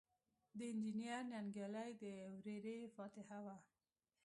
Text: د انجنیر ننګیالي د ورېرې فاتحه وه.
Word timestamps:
د 0.57 0.59
انجنیر 0.71 1.19
ننګیالي 1.31 1.89
د 2.01 2.03
ورېرې 2.45 2.77
فاتحه 2.95 3.37
وه. 3.45 3.57